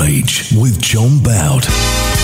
[0.00, 2.19] Rage with Jon Boud.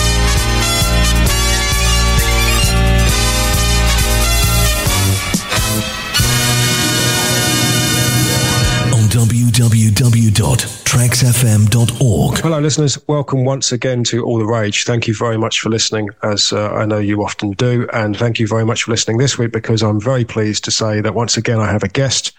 [9.57, 12.37] www.traxfm.org.
[12.37, 12.99] Hello, listeners.
[13.07, 14.83] Welcome once again to All the Rage.
[14.83, 17.89] Thank you very much for listening, as uh, I know you often do.
[17.91, 21.01] And thank you very much for listening this week because I'm very pleased to say
[21.01, 22.33] that once again I have a guest,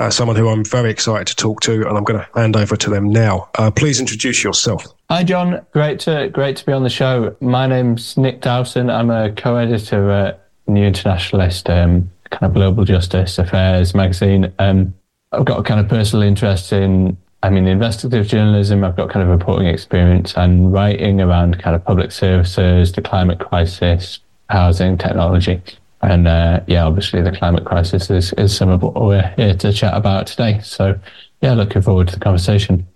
[0.00, 2.74] uh, someone who I'm very excited to talk to, and I'm going to hand over
[2.74, 3.50] to them now.
[3.56, 4.84] Uh, please introduce yourself.
[5.10, 5.64] Hi, Jon.
[5.72, 7.36] Great to great to be on the show.
[7.40, 8.90] My name's Nick Dowson.
[8.90, 14.52] I'm a co-editor at New Internationalist, um, kind of global justice affairs magazine.
[14.58, 14.92] Um,
[15.38, 18.84] I've got a kind of personal interest in, I mean, investigative journalism.
[18.84, 23.40] I've got kind of reporting experience and writing around kind of public services, the climate
[23.40, 25.62] crisis, housing, technology.
[26.02, 29.72] And uh, yeah, obviously the climate crisis is, is some of what we're here to
[29.72, 30.60] chat about today.
[30.62, 30.98] So
[31.40, 32.86] yeah, looking forward to the conversation.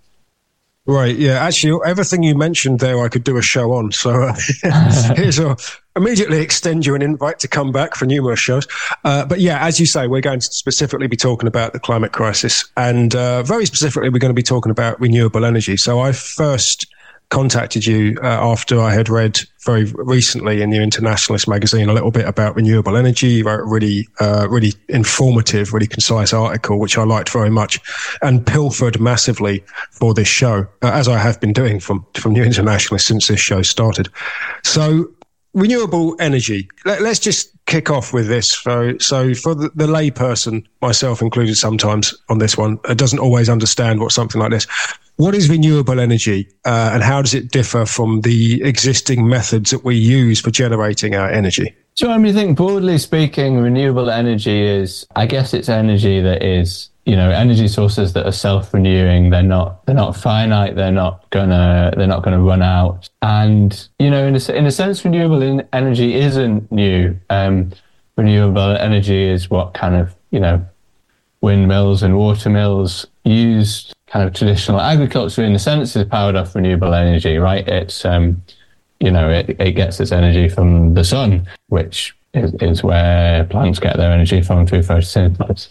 [0.89, 1.15] Right.
[1.15, 1.33] Yeah.
[1.33, 3.91] Actually, everything you mentioned there, I could do a show on.
[3.91, 4.35] So uh,
[5.15, 5.55] here's a
[5.95, 8.67] immediately extend you an invite to come back for numerous shows.
[9.03, 12.11] Uh, but yeah, as you say, we're going to specifically be talking about the climate
[12.11, 15.77] crisis, and uh, very specifically, we're going to be talking about renewable energy.
[15.77, 16.87] So I first
[17.29, 22.11] contacted you uh, after I had read very recently in the Internationalist magazine a little
[22.11, 23.27] bit about renewable energy.
[23.27, 27.79] You wrote a really, uh, really informative, really concise article, which I liked very much,
[28.21, 32.43] and pilfered massively for this show, uh, as I have been doing from from New
[32.43, 34.09] Internationalist since this show started.
[34.63, 35.09] So
[35.53, 36.69] renewable energy.
[36.85, 38.51] Let, us just kick off with this.
[38.51, 43.99] So, so for the, the layperson, myself included, sometimes on this one, doesn't always understand
[43.99, 44.67] what something like this.
[45.19, 49.83] What is renewable energy, uh, and how does it differ from the existing methods that
[49.83, 51.75] we use for generating our energy?
[51.95, 56.41] So, I mean, I think broadly speaking, renewable energy is, I guess, it's energy that
[56.41, 59.29] is you know energy sources that are self-renewing.
[59.31, 60.77] They're not they're not finite.
[60.77, 63.09] They're not gonna they're not gonna run out.
[63.21, 67.19] And you know in a, in a sense renewable energy isn't new.
[67.29, 67.73] Um,
[68.15, 70.65] renewable energy is what kind of you know
[71.41, 76.55] windmills and water mills used kind of traditional agriculture in a sense is powered off
[76.55, 78.41] renewable energy right it's um,
[78.99, 83.79] you know it, it gets its energy from the sun which is, is where plants
[83.79, 85.69] get their energy from through photosynthesis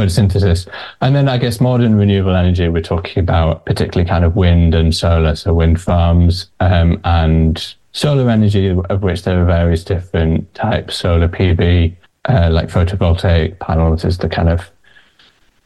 [0.00, 0.68] photosynthesis.
[1.00, 4.94] And then I guess modern renewable energy, we're talking about particularly kind of wind and
[4.94, 10.96] solar, so wind farms um, and solar energy, of which there are various different types.
[10.96, 11.94] Solar PV,
[12.28, 14.70] uh, like photovoltaic panels, is the kind of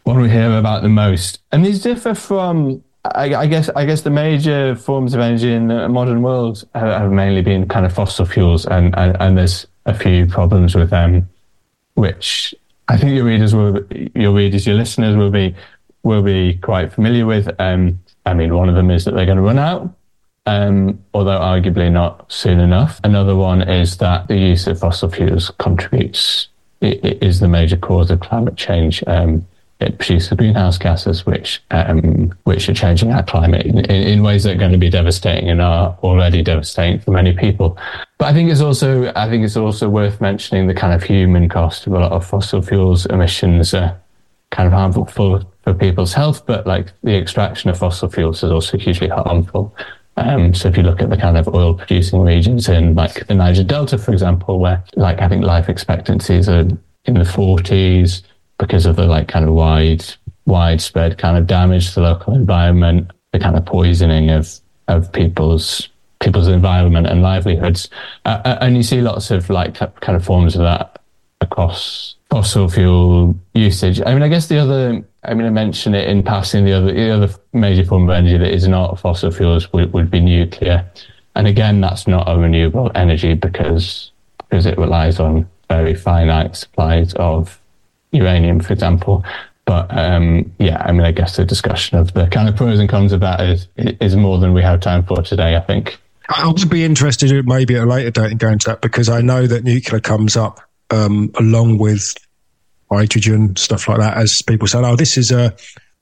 [0.05, 1.41] one we hear about the most.
[1.51, 5.69] And these differ from, I, I guess, I guess the major forms of energy in
[5.69, 9.67] the modern world have, have mainly been kind of fossil fuels, and, and, and there's
[9.87, 11.29] a few problems with them,
[11.95, 12.55] which
[12.89, 13.81] I think your readers will,
[14.15, 15.55] your readers, your listeners will be
[16.03, 17.49] will be quite familiar with.
[17.59, 19.91] Um, I mean, one of them is that they're going to run out,
[20.45, 23.01] um, although arguably not soon enough.
[23.05, 26.49] Another one is that the use of fossil fuels contributes
[26.83, 29.03] it, it is the major cause of climate change.
[29.07, 29.47] Um,
[29.81, 34.55] it produces greenhouse gases, which um, which are changing our climate in, in, ways that
[34.55, 37.77] are going to be devastating and are already devastating for many people.
[38.19, 41.49] But I think it's also I think it's also worth mentioning the kind of human
[41.49, 44.01] cost of a lot of fossil fuels emissions are
[44.55, 48.51] kind of harmful for, for people's health, but like the extraction of fossil fuels is
[48.51, 49.75] also hugely harmful.
[50.17, 53.35] Um, so if you look at the kind of oil producing regions in like the
[53.35, 58.23] Niger Delta, for example, where like I think life expectancies are in the 40s,
[58.59, 60.05] because of the like kind of wide
[60.47, 65.89] widespread kind of damage to the local environment, the kind of poisoning of of people's
[66.21, 67.89] people's environment and livelihoods,
[68.25, 71.01] uh, uh and you see lots of like kind of forms of that
[71.41, 74.01] across fossil fuel usage.
[74.05, 76.65] I mean, I guess the other, I mean, I mentioned it in passing.
[76.65, 80.11] The other, the other major form of energy that is not fossil fuels would, would
[80.11, 80.85] be nuclear,
[81.37, 87.15] and again, that's not a renewable energy because because it relies on very finite supplies
[87.15, 87.61] of
[88.15, 89.25] uranium, for example.
[89.67, 92.89] But um, yeah, I mean, I guess the discussion of the kind of pros and
[92.89, 95.57] cons of that is is more than we have time for today.
[95.57, 95.99] I think.
[96.29, 99.21] I would be interested, maybe at a later date, in going to that because I
[99.21, 102.15] know that nuclear comes up um, along with
[102.91, 104.17] hydrogen stuff like that.
[104.17, 105.55] As people say, "Oh, this is a,"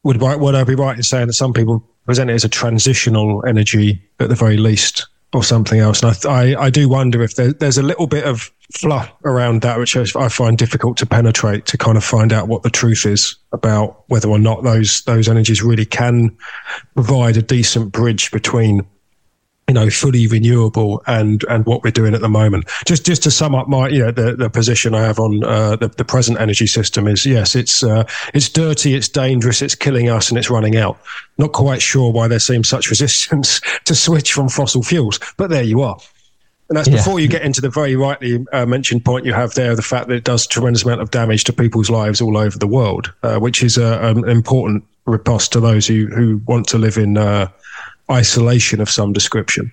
[0.02, 3.44] would would I be right in saying that some people present it as a transitional
[3.46, 5.06] energy at the very least?
[5.34, 6.02] or something else.
[6.02, 9.62] And I, I, I do wonder if there, there's a little bit of fluff around
[9.62, 13.06] that, which I find difficult to penetrate to kind of find out what the truth
[13.06, 16.36] is about whether or not those those energies really can
[16.94, 18.86] provide a decent bridge between
[19.68, 22.68] you know, fully renewable and and what we're doing at the moment.
[22.84, 25.76] Just just to sum up my you know the, the position I have on uh,
[25.76, 28.04] the the present energy system is yes, it's uh,
[28.34, 30.98] it's dirty, it's dangerous, it's killing us, and it's running out.
[31.38, 35.62] Not quite sure why there seems such resistance to switch from fossil fuels, but there
[35.62, 35.98] you are.
[36.72, 36.96] And that's yeah.
[36.96, 40.08] before you get into the very rightly uh, mentioned point you have there, the fact
[40.08, 43.38] that it does tremendous amount of damage to people's lives all over the world, uh,
[43.38, 47.46] which is an important riposte to those who, who want to live in uh,
[48.10, 49.70] isolation of some description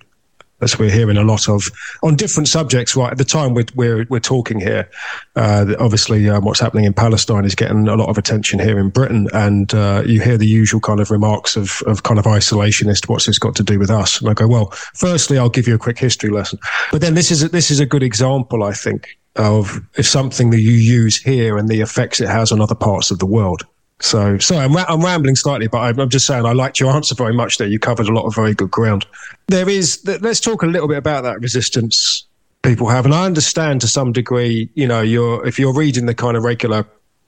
[0.60, 1.70] as we're hearing a lot of
[2.02, 2.96] on different subjects.
[2.96, 4.88] Right at the time we're we're, we're talking here,
[5.36, 8.90] uh, obviously um, what's happening in Palestine is getting a lot of attention here in
[8.90, 13.08] Britain, and uh, you hear the usual kind of remarks of of kind of isolationist.
[13.08, 14.20] What's this got to do with us?
[14.20, 16.58] And I go, well, firstly, I'll give you a quick history lesson,
[16.92, 20.50] but then this is a, this is a good example, I think, of if something
[20.50, 23.64] that you use here and the effects it has on other parts of the world.
[24.00, 27.14] So, sorry, I'm, I'm rambling slightly, but I'm, I'm, just saying I liked your answer
[27.14, 27.68] very much there.
[27.68, 29.06] You covered a lot of very good ground.
[29.48, 32.24] There is, let's talk a little bit about that resistance
[32.62, 33.04] people have.
[33.04, 36.44] And I understand to some degree, you know, you're, if you're reading the kind of
[36.44, 36.86] regular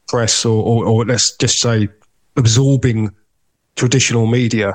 [0.09, 1.89] press or, or, or let's just say
[2.37, 3.11] absorbing
[3.77, 4.75] traditional media,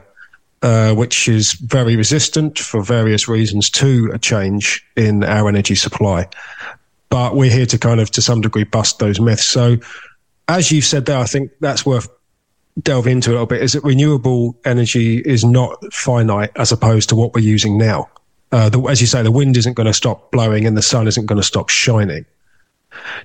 [0.62, 6.28] uh, which is very resistant for various reasons to a change in our energy supply.
[7.10, 9.46] But we're here to kind of, to some degree, bust those myths.
[9.46, 9.78] So,
[10.48, 12.08] as you said there, I think that's worth
[12.82, 13.62] delving into a little bit.
[13.62, 18.10] Is that renewable energy is not finite as opposed to what we're using now.
[18.52, 21.08] Uh, the, as you say, the wind isn't going to stop blowing and the sun
[21.08, 22.26] isn't going to stop shining.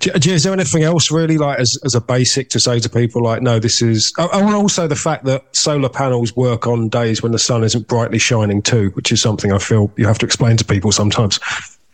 [0.01, 2.89] Do, do, is there anything else really like as, as a basic to say to
[2.89, 6.89] people like, no, this is, oh, and also the fact that solar panels work on
[6.89, 10.19] days when the sun isn't brightly shining too, which is something I feel you have
[10.19, 11.39] to explain to people sometimes.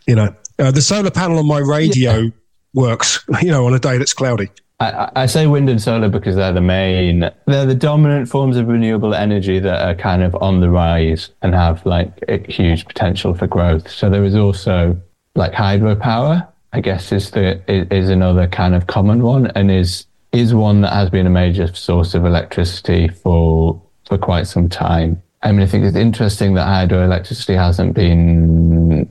[0.06, 2.30] You know, uh, the solar panel on my radio yeah.
[2.72, 4.48] works, you know, on a day that's cloudy.
[4.80, 8.68] I, I, say wind and solar because they're the main, they're the dominant forms of
[8.68, 13.34] renewable energy that are kind of on the rise and have like a huge potential
[13.34, 13.90] for growth.
[13.90, 14.96] So there is also
[15.34, 20.54] like hydropower, I guess is the is another kind of common one and is is
[20.54, 25.20] one that has been a major source of electricity for for quite some time.
[25.42, 29.10] I mean, I think it's interesting that hydroelectricity hasn't been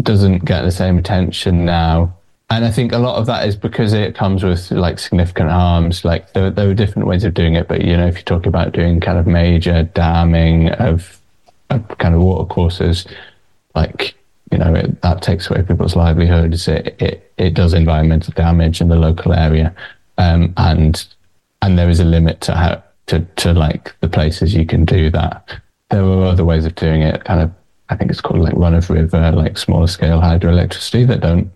[0.00, 2.17] doesn't get the same attention now
[2.50, 6.04] and I think a lot of that is because it comes with like significant harms.
[6.04, 8.46] Like there, there are different ways of doing it, but you know, if you talk
[8.46, 11.20] about doing kind of major damming of,
[11.68, 13.06] of kind of water courses,
[13.74, 14.14] like
[14.50, 16.68] you know, it, that takes away people's livelihoods.
[16.68, 19.74] It, it it does environmental damage in the local area,
[20.16, 21.06] um, and
[21.60, 25.10] and there is a limit to how to to like the places you can do
[25.10, 25.60] that.
[25.90, 27.24] There are other ways of doing it.
[27.24, 27.50] Kind of,
[27.90, 31.50] I think it's called like run of river, like smaller scale hydroelectricity that don't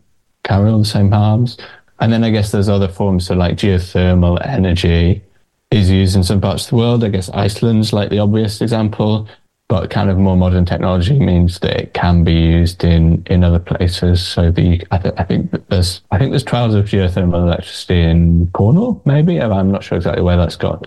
[0.45, 1.57] carry all the same harms.
[2.01, 5.23] And then I guess there's other forms, so like geothermal energy
[5.71, 7.05] is used in some parts of the world.
[7.05, 9.29] I guess Iceland's like the obvious example,
[9.73, 13.59] but kind of more modern technology means that it can be used in, in other
[13.59, 14.21] places.
[14.21, 18.51] So the I, th- I think there's I think there's trials of geothermal electricity in
[18.53, 19.41] Cornwall, maybe.
[19.41, 20.87] I'm not sure exactly where that's got.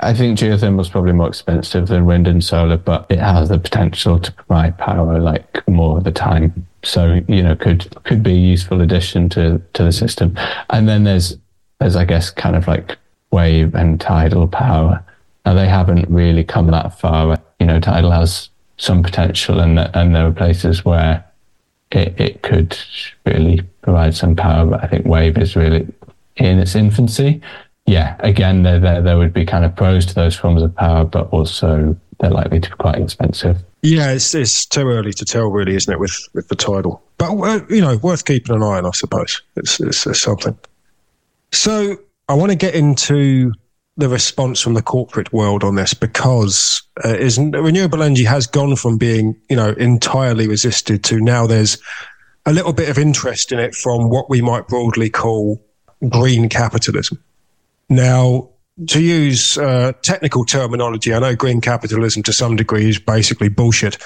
[0.00, 3.60] I think geothermal is probably more expensive than wind and solar, but it has the
[3.60, 6.66] potential to provide power like more of the time.
[6.82, 10.36] So you know, could could be a useful addition to to the system.
[10.70, 11.38] And then there's
[11.78, 12.98] there's I guess kind of like
[13.30, 15.04] wave and tidal power.
[15.44, 17.38] Now they haven't really come that far.
[17.60, 21.24] You know, tidal has some potential, and and there are places where
[21.92, 22.78] it, it could
[23.24, 24.66] really provide some power.
[24.66, 25.86] But I think wave is really
[26.36, 27.40] in its infancy.
[27.86, 31.04] Yeah, again, there there there would be kind of pros to those forms of power,
[31.04, 33.62] but also they're likely to be quite expensive.
[33.82, 37.02] Yeah, it's, it's too early to tell, really, isn't it, with, with the tidal?
[37.18, 39.42] But, uh, you know, worth keeping an eye on, I suppose.
[39.54, 40.58] It's, it's, it's something.
[41.52, 41.96] So
[42.28, 43.52] I want to get into
[43.96, 48.76] the response from the corporate world on this because uh, is renewable energy has gone
[48.76, 51.78] from being, you know, entirely resisted to now there's
[52.44, 55.62] a little bit of interest in it from what we might broadly call
[56.08, 57.22] green capitalism.
[57.88, 58.50] Now,
[58.88, 63.96] to use uh, technical terminology, I know green capitalism to some degree is basically bullshit,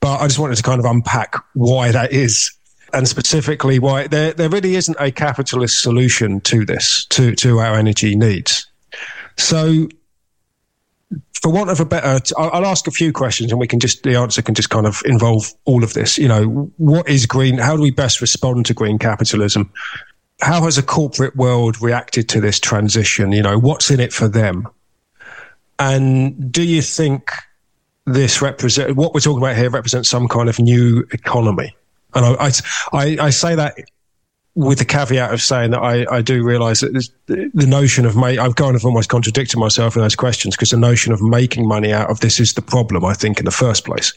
[0.00, 2.52] but I just wanted to kind of unpack why that is.
[2.92, 7.74] And specifically, why there, there really isn't a capitalist solution to this, to, to our
[7.74, 8.67] energy needs.
[9.38, 9.88] So,
[11.40, 14.16] for want of a better, I'll ask a few questions and we can just, the
[14.16, 16.18] answer can just kind of involve all of this.
[16.18, 17.58] You know, what is green?
[17.58, 19.72] How do we best respond to green capitalism?
[20.40, 23.32] how has a corporate world reacted to this transition?
[23.32, 24.68] You know, what's in it for them?
[25.78, 27.30] And do you think
[28.06, 31.76] this represent what we're talking about here represents some kind of new economy?
[32.14, 32.52] And I,
[32.92, 33.76] I, I say that
[34.58, 38.40] with the caveat of saying that I, I do realize that the notion of make,
[38.40, 41.92] I've kind of almost contradicted myself in those questions because the notion of making money
[41.92, 44.12] out of this is the problem, I think, in the first place.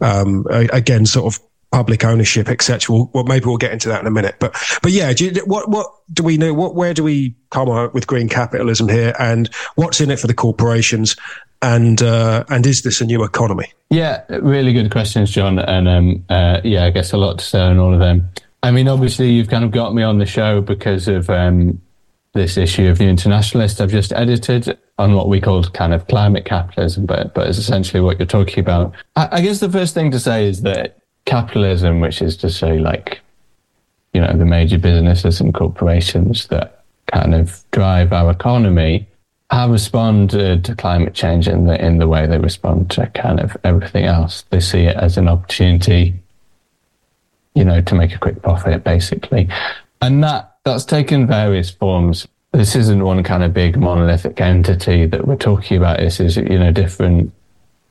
[0.00, 2.94] um, again, sort of public ownership, etc.
[2.94, 4.36] We'll, well, maybe we'll get into that in a minute.
[4.38, 6.52] But but yeah, you, what what do we know?
[6.52, 10.26] What where do we come out with green capitalism here, and what's in it for
[10.26, 11.16] the corporations?
[11.62, 13.72] And uh, and is this a new economy?
[13.90, 15.58] Yeah, really good questions, Jon.
[15.58, 18.28] And um, uh, yeah, I guess a lot to say on all of them.
[18.62, 21.80] I mean, obviously, you've kind of got me on the show because of um,
[22.32, 26.44] this issue of New Internationalist I've just edited on what we called kind of climate
[26.44, 28.94] capitalism, but but it's essentially what you're talking about.
[29.16, 32.78] I, I guess the first thing to say is that capitalism, which is to say
[32.78, 33.20] like,
[34.12, 39.08] you know, the major businesses and corporations that kind of drive our economy,
[39.50, 43.56] have responded to climate change in the in the way they respond to kind of
[43.64, 44.44] everything else.
[44.50, 46.19] They see it as an opportunity,
[47.54, 49.48] you know, to make a quick profit, basically,
[50.00, 52.26] and that that's taken various forms.
[52.52, 55.98] This isn't one kind of big monolithic entity that we're talking about.
[55.98, 57.32] This is you know different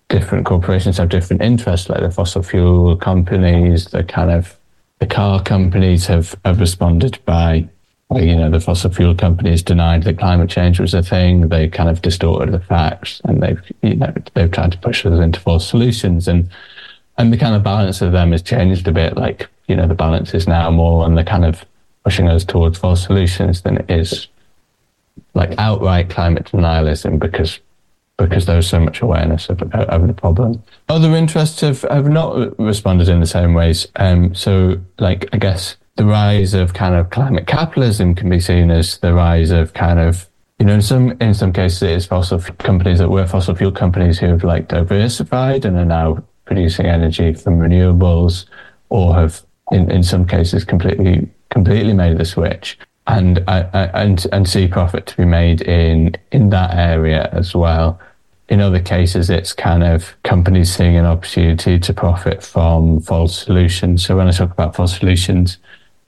[0.09, 4.57] different corporations have different interests, like the fossil fuel companies, the kind of
[4.99, 7.67] the car companies have, have responded by,
[8.15, 11.47] you know, the fossil fuel companies denied that climate change was a thing.
[11.47, 15.19] They kind of distorted the facts and they've, you know, they've tried to push us
[15.19, 16.27] into false solutions.
[16.27, 16.49] And,
[17.19, 19.17] and the kind of balance of them has changed a bit.
[19.17, 21.65] Like, you know, the balance is now more on the kind of
[22.03, 24.27] pushing us towards false solutions than it is
[25.33, 27.59] like outright climate denialism because
[28.17, 30.61] because there was so much awareness of, of the problem.
[30.89, 33.87] Other interests have, have not responded in the same ways.
[33.95, 38.71] Um, so, like, I guess the rise of kind of climate capitalism can be seen
[38.71, 40.27] as the rise of kind of
[40.59, 43.71] you know, in some in some cases, it is fossil companies that were fossil fuel
[43.71, 48.45] companies who have like diversified and are now producing energy from renewables,
[48.89, 49.41] or have
[49.71, 52.77] in, in some cases completely completely made the switch
[53.07, 57.99] and and and see profit to be made in in that area as well
[58.49, 64.03] in other cases, it's kind of companies seeing an opportunity to profit from false solutions.
[64.03, 65.59] So when I talk about false solutions,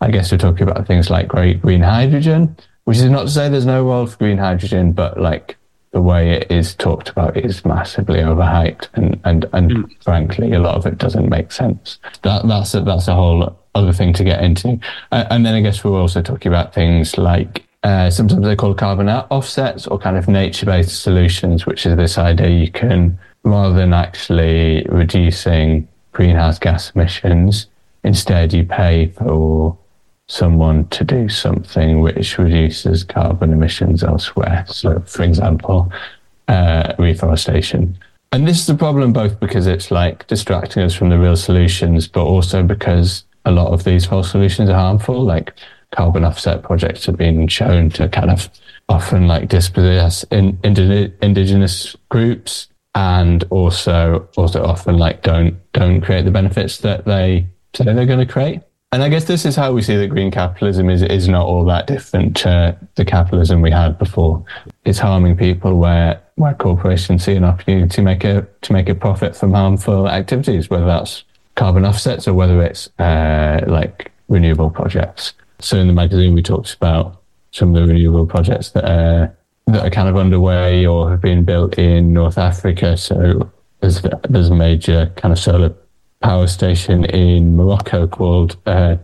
[0.02, 3.68] I guess we're talking about things like green hydrogen, which is not to say there's
[3.68, 5.56] no role for green hydrogen, but like
[5.92, 10.04] the way it is talked about is massively overhyped, and and and mm.
[10.04, 12.00] frankly, a lot of it doesn't make sense.
[12.24, 14.80] That that's a, that's a whole other thing to get into.
[15.12, 18.78] Uh, and then I guess we're also talking about things like uh, sometimes they're called
[18.78, 23.74] carbon offsets or kind of nature based solutions, which is this idea you can, rather
[23.74, 27.68] than actually reducing greenhouse gas emissions,
[28.04, 29.78] instead you pay for
[30.28, 34.66] someone to do something which reduces carbon emissions elsewhere.
[34.68, 35.92] So, for example,
[36.48, 37.98] uh, reforestation.
[38.32, 42.08] And this is a problem both because it's like distracting us from the real solutions,
[42.08, 45.22] but also because a lot of these false solutions are harmful.
[45.22, 45.54] Like
[45.92, 48.50] carbon offset projects have been shown to kind of
[48.88, 56.32] often like dispossess in, indigenous groups and also also often like don't don't create the
[56.32, 58.62] benefits that they say they're going to create.
[58.94, 61.64] And I guess this is how we see that green capitalism is is not all
[61.66, 64.44] that different to the capitalism we had before.
[64.84, 68.96] It's harming people where where corporations see an opportunity to make a to make a
[68.96, 71.24] profit from harmful activities, whether that's
[71.56, 75.34] carbon offsets or whether it's uh, like renewable projects.
[75.60, 77.22] So in the magazine, we talked about
[77.52, 79.34] some of the renewable projects that are
[79.68, 82.98] that are kind of underway or have been built in North Africa.
[82.98, 85.74] So there's there's a major kind of solar
[86.22, 88.98] power station in Morocco called uh.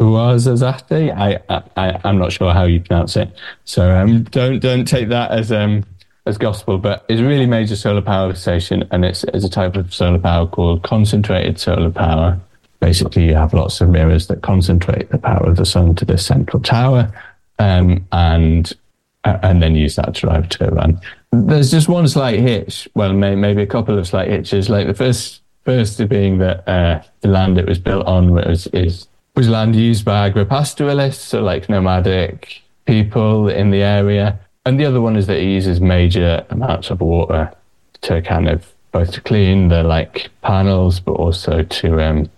[0.00, 1.38] I,
[1.76, 3.30] I I'm not sure how you pronounce it.
[3.64, 5.84] So um, don't don't take that as um
[6.26, 9.76] as gospel, but it's a really major solar power station, and it's, it's a type
[9.76, 12.40] of solar power called concentrated solar power
[12.84, 16.24] basically you have lots of mirrors that concentrate the power of the sun to this
[16.26, 17.10] central tower
[17.58, 18.74] um, and
[19.24, 21.00] uh, and then use that to drive a turbine.
[21.32, 22.86] There's just one slight hitch.
[22.94, 24.68] Well, may, maybe a couple of slight hitches.
[24.68, 29.08] Like the first, first being that uh, the land it was built on was is
[29.34, 34.38] was land used by agropastoralists, so like nomadic people in the area.
[34.66, 37.52] And the other one is that it uses major amounts of water
[38.02, 42.30] to kind of both to clean the like panels, but also to um,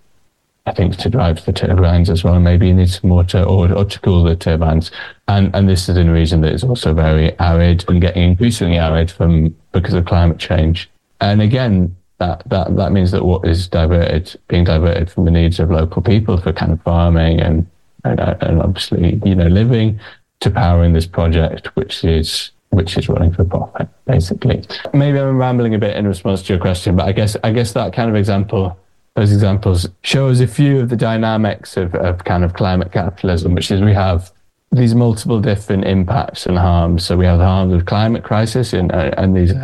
[0.64, 2.40] I think to drive the turbines as well.
[2.40, 4.90] Maybe you need some water or, or to cool the turbines.
[5.28, 8.78] And and this is in a region that is also very arid and getting increasingly
[8.78, 10.90] arid from because of climate change.
[11.20, 15.60] And again, that that that means that what is diverted, being diverted from the needs
[15.60, 17.66] of local people for kind of farming and
[18.04, 20.00] and, and obviously you know living
[20.40, 24.64] to powering this project, which is which is running for profit, basically.
[24.92, 27.72] Maybe I'm rambling a bit in response to your question, but I guess I guess
[27.72, 28.76] that kind of example
[29.14, 33.70] those examples shows a few of the dynamics of, of kind of climate capitalism, which
[33.70, 34.30] is we have
[34.72, 37.04] these multiple different impacts and harms.
[37.04, 39.54] So we have the harms of climate crisis and, uh, and these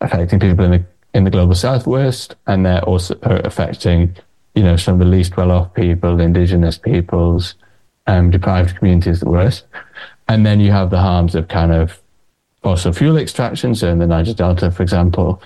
[0.00, 0.84] affecting people in the
[1.16, 4.14] in the global southwest, and they're also affecting,
[4.54, 7.54] you know, some of the least well-off people, indigenous peoples,
[8.06, 9.64] um, deprived communities the worst.
[10.28, 12.02] And then you have the harms of kind of
[12.62, 15.40] fossil fuel extraction, so in the Niger Delta, for example.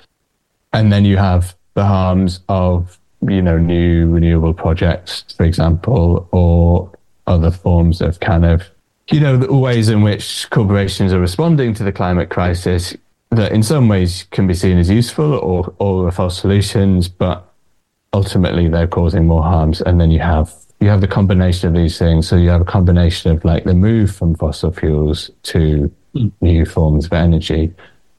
[0.72, 6.90] And then you have the harms of, you know, new renewable projects, for example, or
[7.28, 8.68] other forms of kind of,
[9.08, 12.96] you know, the ways in which corporations are responding to the climate crisis
[13.30, 17.46] that in some ways can be seen as useful or, or false solutions, but
[18.12, 19.80] ultimately they're causing more harms.
[19.80, 22.26] And then you have you have the combination of these things.
[22.26, 26.32] So you have a combination of like the move from fossil fuels to mm.
[26.40, 27.72] new forms of energy,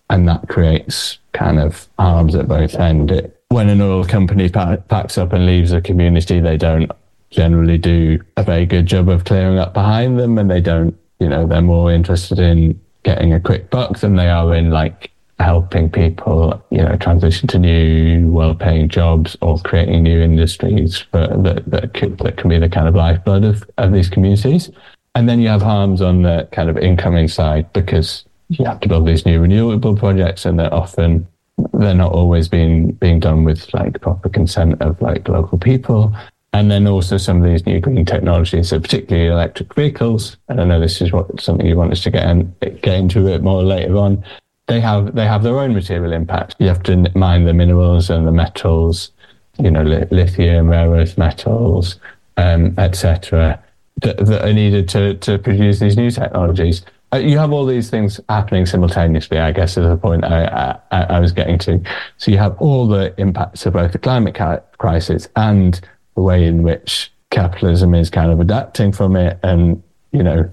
[0.10, 3.13] and that creates kind of harms at both ends.
[3.50, 6.91] When an oil company packs up and leaves a community, they don't
[7.32, 11.27] generally do a very good job of clearing up behind them, and they don't, you
[11.27, 15.89] know, they're more interested in getting a quick buck than they are in like helping
[15.89, 21.93] people, you know, transition to new, well-paying jobs or creating new industries for, that that,
[21.93, 24.70] could, that can be the kind of lifeblood of, of these communities.
[25.15, 28.88] And then you have harms on the kind of incoming side because you have to
[28.88, 31.27] build these new renewable projects, and they're often
[31.74, 36.13] they're not always being being done with like proper consent of like local people.
[36.53, 40.36] And then also some of these new green technologies, so particularly electric vehicles.
[40.50, 43.22] And I know this is what something you want us to get in, get into
[43.22, 44.24] a bit more later on
[44.72, 46.55] they have they have their own material impact.
[46.60, 49.12] You have to mine the minerals and the metals,
[49.60, 51.98] you know, lithium, rare earth metals,
[52.38, 53.62] um, etc.,
[54.01, 56.84] that, that, are needed to to produce these new technologies.
[57.13, 59.38] Uh, you have all these things happening simultaneously.
[59.38, 61.81] I guess is the point I, I, I was getting to.
[62.15, 65.81] So you have all the impacts of both the climate ca- crisis and
[66.15, 70.50] the way in which capitalism is kind of adapting from it, and you know,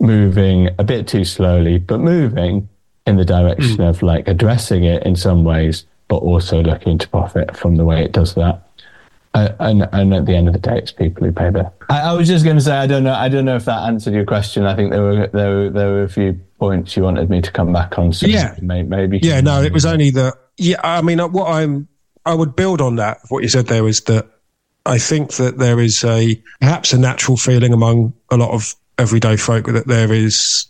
[0.00, 2.68] moving a bit too slowly, but moving
[3.06, 3.88] in the direction mm.
[3.88, 8.02] of like addressing it in some ways, but also looking to profit from the way
[8.02, 8.62] it does that.
[9.34, 11.70] Uh, and and at the end of the day, it's people who pay the.
[11.90, 13.82] I, I, was just going to say I don't know I don't know if that
[13.82, 14.64] answered your question.
[14.64, 17.52] I think there were there were there were a few points you wanted me to
[17.52, 18.14] come back on.
[18.14, 19.20] So yeah, maybe.
[19.22, 20.34] Yeah, no, it was only that.
[20.56, 21.86] Yeah, I mean, uh, what I'm
[22.24, 23.18] I would build on that.
[23.28, 24.26] What you said there is that
[24.86, 29.36] I think that there is a perhaps a natural feeling among a lot of everyday
[29.36, 30.66] folk that there is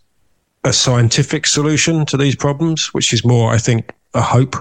[0.65, 4.57] a scientific solution to these problems, which is more, I think, a hope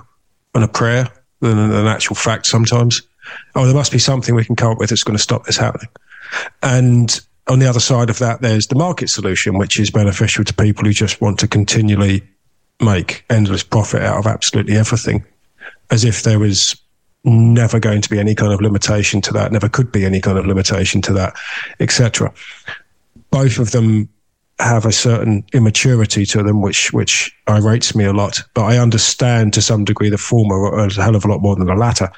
[0.53, 1.08] and a prayer
[1.39, 3.01] than an actual fact sometimes.
[3.56, 5.58] Oh, there must be something we can come up with that's going to stop this
[5.58, 5.89] happening.
[6.62, 10.53] And on the other side of that, there's the market solution, which is beneficial to
[10.53, 12.23] people who just want to continually
[12.82, 15.25] make endless profit out of absolutely everything,
[15.89, 16.75] as if there was
[17.25, 20.38] never going to be any kind of limitation to that, never could be any kind
[20.38, 21.35] of limitation to that,
[21.79, 22.31] etc.
[23.31, 24.09] Both of them
[24.59, 28.41] have a certain immaturity to them, which which irates me a lot.
[28.53, 31.67] But I understand to some degree the former a hell of a lot more than
[31.67, 32.09] the latter,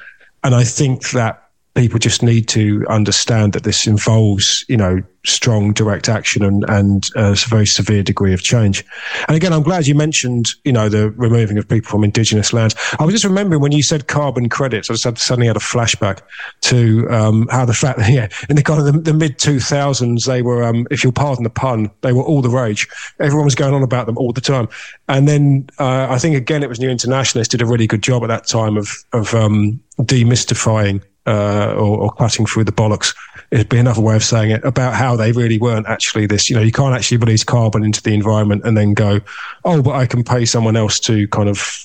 [0.43, 1.46] and I think that
[1.77, 7.05] people just need to understand that this involves, you know, strong direct action and, and
[7.15, 8.83] a very severe degree of change.
[9.27, 12.73] And again, I'm glad you mentioned, you know, the removing of people from indigenous lands.
[12.97, 15.59] I was just remembering when you said carbon credits, I just had, suddenly had a
[15.59, 16.21] flashback
[16.61, 20.25] to um, how the fact that, yeah, in the kind of the, the mid 2000s,
[20.25, 22.87] they were, um, if you'll pardon the pun, they were all the rage.
[23.19, 24.67] Everyone was going on about them all the time.
[25.09, 28.23] And then uh, I think, again, it was New Internationalist did a really good job
[28.23, 33.13] at that time of, of um, demystifying uh, or, or, cutting through the bollocks.
[33.51, 36.49] It'd be another way of saying it about how they really weren't actually this.
[36.49, 39.19] You know, you can't actually release carbon into the environment and then go,
[39.65, 41.83] oh, but I can pay someone else to kind of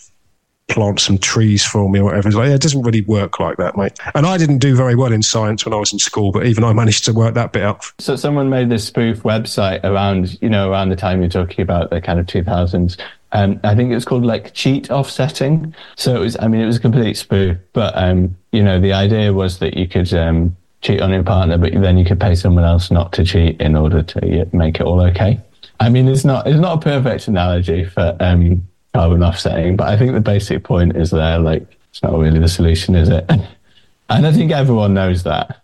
[0.68, 2.28] plant some trees for me or whatever.
[2.28, 3.98] It's like, yeah, it doesn't really work like that, mate.
[4.14, 6.64] And I didn't do very well in science when I was in school, but even
[6.64, 7.85] I managed to work that bit out.
[7.98, 11.90] So someone made this spoof website around, you know, around the time you're talking about
[11.90, 12.98] the kind of 2000s
[13.33, 15.75] um, I think it was called like cheat offsetting.
[15.97, 18.92] So it was, I mean, it was a complete spoof, but, um, you know, the
[18.92, 22.35] idea was that you could, um, cheat on your partner, but then you could pay
[22.35, 25.40] someone else not to cheat in order to make it all okay.
[25.81, 29.97] I mean, it's not, it's not a perfect analogy for, um, carbon offsetting, but I
[29.97, 33.25] think the basic point is there, like, it's not really the solution, is it?
[34.11, 35.62] and I think everyone knows that,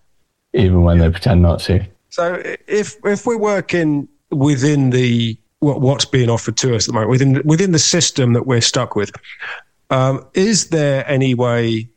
[0.54, 1.84] even when they pretend not to.
[2.08, 6.92] So if, if we're working within the what, what's being offered to us at the
[6.92, 9.10] moment within within the system that we're stuck with.
[9.90, 11.88] Um, is there any way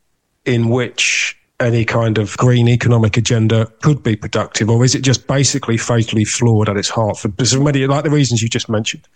[0.45, 5.27] in which any kind of green economic agenda could be productive, or is it just
[5.27, 9.07] basically fatally flawed at its heart for many, like the reasons you just mentioned?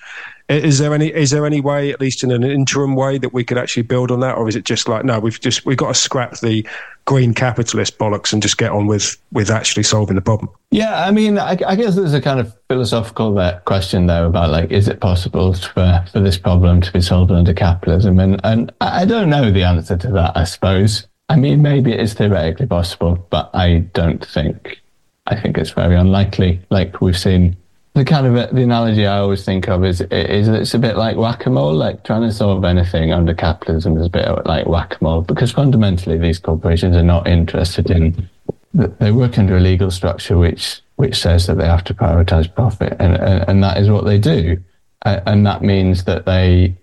[0.47, 3.43] Is there any is there any way, at least in an interim way, that we
[3.43, 5.87] could actually build on that, or is it just like no, we've just we've got
[5.87, 6.65] to scrap the
[7.05, 10.49] green capitalist bollocks and just get on with with actually solving the problem.
[10.71, 14.49] Yeah, I mean, I, I guess there's a kind of philosophical uh, question there about
[14.49, 18.19] like, is it possible for for this problem to be solved under capitalism?
[18.19, 20.35] And and I don't know the answer to that.
[20.35, 21.07] I suppose.
[21.27, 24.81] I mean, maybe it is theoretically possible, but I don't think.
[25.27, 26.61] I think it's very unlikely.
[26.69, 27.57] Like we've seen
[27.95, 30.97] the kind of uh, the analogy I always think of is is it's a bit
[30.97, 31.73] like whack a mole.
[31.73, 35.53] Like trying to solve anything under capitalism is a bit like whack a mole because
[35.53, 38.29] fundamentally these corporations are not interested in.
[38.73, 42.97] They work under a legal structure which which says that they have to prioritize profit,
[42.99, 44.61] and and, and that is what they do,
[45.03, 46.75] and that means that they,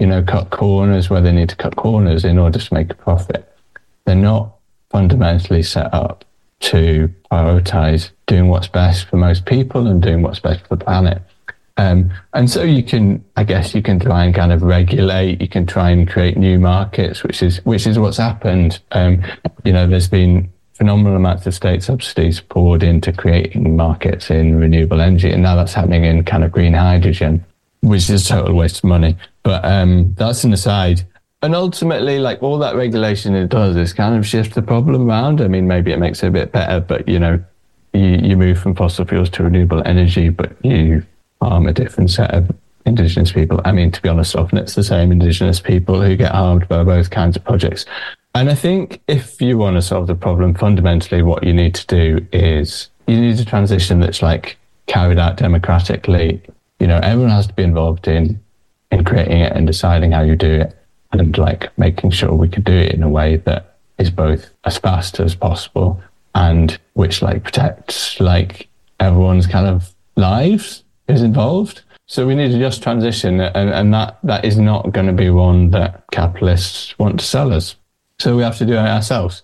[0.00, 2.94] you know, cut corners where they need to cut corners in order to make a
[2.94, 3.48] profit.
[4.06, 4.56] They're not
[4.90, 6.24] fundamentally set up
[6.62, 11.22] to prioritize doing what's best for most people and doing what's best for the planet.
[11.76, 15.40] Um, and so you can, I guess, you can try and kind of regulate.
[15.40, 18.80] You can try and create new markets, which is which is what's happened.
[18.92, 19.22] Um,
[19.64, 25.00] you know, there's been phenomenal amounts of state subsidies poured into creating markets in renewable
[25.00, 27.44] energy, and now that's happening in kind of green hydrogen,
[27.80, 29.16] which is a total waste of money.
[29.42, 31.06] But um, that's an aside.
[31.42, 35.40] And ultimately, like all that regulation it does is kind of shift the problem around.
[35.40, 37.42] I mean, maybe it makes it a bit better, but you know,
[37.92, 41.04] you, you move from fossil fuels to renewable energy, but you
[41.40, 42.50] harm a different set of
[42.86, 43.60] indigenous people.
[43.64, 46.84] I mean, to be honest, often it's the same indigenous people who get harmed by
[46.84, 47.86] both kinds of projects.
[48.36, 51.86] And I think if you want to solve the problem, fundamentally, what you need to
[51.86, 56.40] do is you need a transition that's like carried out democratically.
[56.78, 58.40] You know, everyone has to be involved in
[58.92, 60.78] in creating it and deciding how you do it
[61.12, 64.78] and like making sure we can do it in a way that is both as
[64.78, 66.02] fast as possible
[66.34, 68.68] and which like protects like
[69.00, 71.82] everyone's kind of lives is involved.
[72.06, 75.30] So we need to just transition and, and that, that is not going to be
[75.30, 77.76] one that capitalists want to sell us.
[78.18, 79.42] So we have to do it ourselves.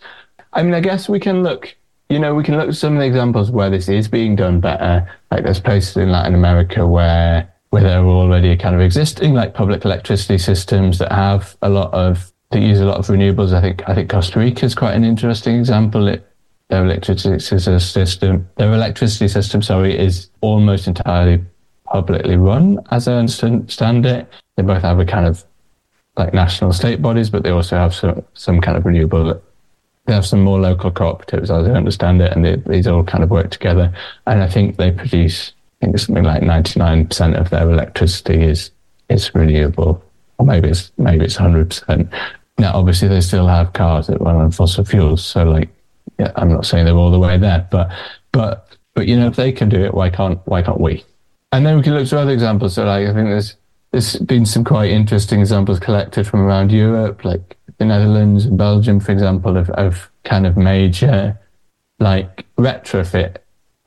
[0.53, 1.75] I mean, I guess we can look,
[2.09, 4.61] you know, we can look at some of the examples where this is being done
[4.61, 5.09] better.
[5.31, 9.55] Like there's places in Latin America where where there are already kind of existing like
[9.55, 13.53] public electricity systems that have a lot of that use a lot of renewables.
[13.53, 16.09] I think I think Costa Rica is quite an interesting example.
[16.09, 16.25] It,
[16.69, 17.39] their electricity
[17.79, 21.43] system, their electricity system, sorry, is almost entirely
[21.87, 24.29] publicly run, as I understand it.
[24.57, 25.45] They both have a kind of
[26.17, 29.41] like national state bodies, but they also have some some kind of renewable.
[30.05, 33.23] They have some more local cooperatives, as I understand it, and they, these all kind
[33.23, 33.93] of work together.
[34.27, 38.71] And I think they produce I think it's something like 99% of their electricity is
[39.09, 40.03] is renewable,
[40.39, 42.13] or maybe it's maybe it's 100%.
[42.59, 45.69] Now, obviously, they still have cars that run on fossil fuels, so like,
[46.19, 47.91] yeah, I'm not saying they're all the way there, but
[48.33, 51.05] but but you know, if they can do it, why can't why can't we?
[51.53, 52.75] And then we can look to other examples.
[52.75, 53.57] So, like, I think there's
[53.93, 59.01] there's been some quite interesting examples collected from around Europe, like the Netherlands and Belgium,
[59.01, 61.39] for example, of, of kind of major
[62.01, 63.39] like retrofit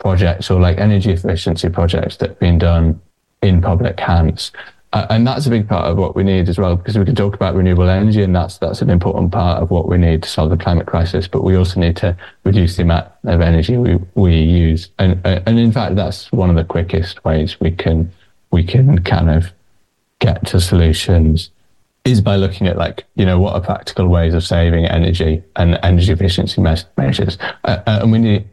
[0.02, 3.00] projects or like energy efficiency projects that have been done
[3.42, 4.52] in public hands.
[4.94, 7.16] Uh, and that's a big part of what we need as well, because we can
[7.16, 10.28] talk about renewable energy, and that's that's an important part of what we need to
[10.28, 11.30] solve the climate crisis.
[11.30, 15.58] But we also need to reduce the amount of energy we, we use, and and
[15.58, 18.12] in fact, that's one of the quickest ways we can
[18.52, 19.54] we can kind of
[20.20, 21.52] get to solutions
[22.04, 25.80] is by looking at like you know what are practical ways of saving energy and
[25.84, 28.46] energy efficiency measures, uh, uh, and we need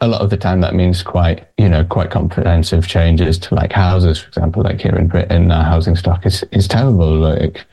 [0.00, 3.72] a lot of the time that means quite, you know, quite comprehensive changes to like
[3.72, 7.16] houses, for example, like here in Britain, our housing stock is, is terrible.
[7.16, 7.64] Like,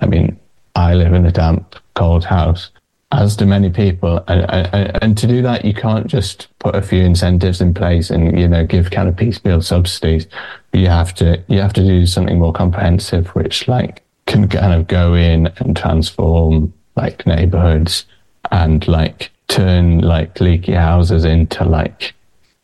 [0.00, 0.38] I mean,
[0.74, 2.70] I live in a damp, cold house,
[3.12, 4.22] as do many people.
[4.28, 8.10] And, and, and to do that, you can't just put a few incentives in place
[8.10, 10.26] and, you know, give kind of piecemeal subsidies.
[10.72, 14.88] You have to, you have to do something more comprehensive, which like can kind of
[14.88, 18.04] go in and transform like neighborhoods
[18.50, 22.14] and like turn like leaky houses into like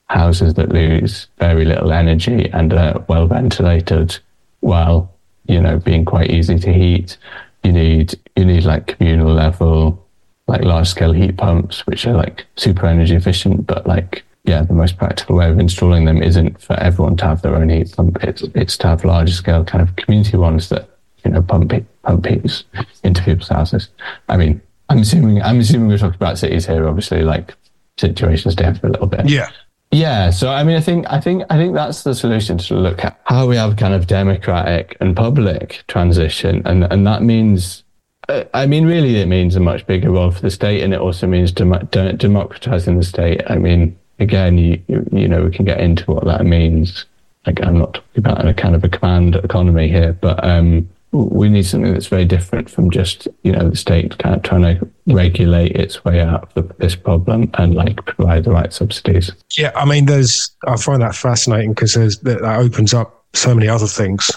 [0.06, 4.18] houses that lose very little energy and are well ventilated
[4.60, 5.10] while
[5.46, 7.16] you know being quite easy to heat.
[7.64, 10.06] You need you need like communal level
[10.48, 14.74] like large scale heat pumps which are like super energy efficient but like yeah the
[14.74, 18.22] most practical way of installing them isn't for everyone to have their own heat pump.
[18.22, 20.90] It's it's to have larger scale kind of community ones that
[21.24, 22.64] you know pump pump heat
[23.04, 23.88] into people's houses.
[24.28, 24.60] I mean
[24.92, 26.86] I'm assuming I'm assuming we're talking about cities here.
[26.86, 27.54] Obviously, like
[27.96, 29.28] situations differ a little bit.
[29.28, 29.50] Yeah.
[29.94, 33.04] Yeah, so I mean, I think I think I think that's the solution to look
[33.04, 37.84] at how we have kind of democratic and public transition, and and that means,
[38.30, 41.00] uh, I mean, really, it means a much bigger role for the state, and it
[41.00, 43.42] also means dem- de- democratizing the state.
[43.50, 47.04] I mean, again, you you know, we can get into what that means.
[47.46, 51.50] Like, I'm not talking about a kind of a command economy here, but um, we
[51.50, 54.88] need something that's very different from just you know the state kind of trying to
[55.06, 59.30] regulate its way out of this problem and like provide the right subsidies.
[59.56, 63.54] Yeah, I mean, there's I find that fascinating because there's that, that opens up so
[63.54, 64.30] many other things.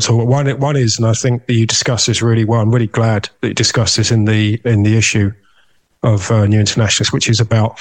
[0.00, 2.60] So one one is, and I think that you discussed this really well.
[2.60, 5.32] I'm really glad that you discussed this in the in the issue
[6.02, 7.80] of uh, New Internationalist, which is about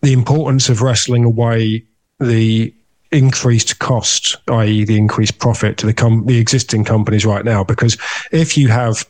[0.00, 1.84] the importance of wrestling away
[2.18, 2.74] the
[3.10, 7.64] increased cost, i.e., the increased profit to the com- the existing companies right now.
[7.64, 7.96] Because
[8.32, 9.06] if you have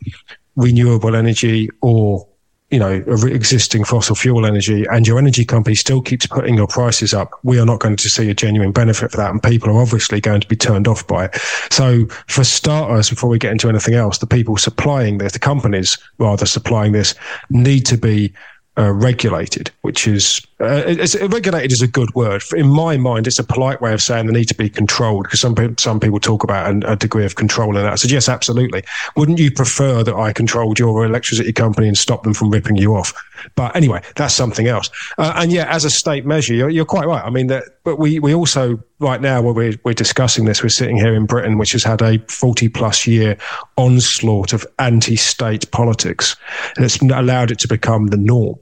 [0.56, 2.26] renewable energy or
[2.70, 7.14] you know existing fossil fuel energy and your energy company still keeps putting your prices
[7.14, 9.80] up we are not going to see a genuine benefit for that and people are
[9.80, 11.34] obviously going to be turned off by it
[11.70, 15.96] so for starters before we get into anything else the people supplying this the companies
[16.18, 17.14] rather supplying this
[17.48, 18.34] need to be
[18.78, 22.42] uh, regulated, which is uh, it's, regulated is a good word.
[22.56, 25.40] In my mind, it's a polite way of saying they need to be controlled because
[25.40, 27.92] some people, some people talk about an, a degree of control in that.
[27.92, 28.82] I said, yes, absolutely.
[29.16, 32.96] Wouldn't you prefer that I controlled your electricity company and stop them from ripping you
[32.96, 33.14] off?
[33.54, 34.90] But anyway, that's something else.
[35.16, 37.24] Uh, and yeah, as a state measure, you're, you're quite right.
[37.24, 40.70] I mean, that, but we, we also right now, while we're, we're discussing this, we're
[40.70, 43.36] sitting here in Britain, which has had a 40 plus year
[43.76, 46.34] onslaught of anti state politics.
[46.74, 48.58] And it's allowed it to become the norm